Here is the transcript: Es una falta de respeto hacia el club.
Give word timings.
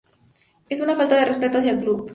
Es 0.67 0.81
una 0.81 0.95
falta 0.95 1.13
de 1.13 1.25
respeto 1.25 1.59
hacia 1.59 1.73
el 1.73 1.77
club. 1.79 2.09